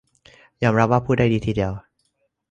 [0.63, 1.71] ยอมรับว่าพูดได้ดีทีเดียว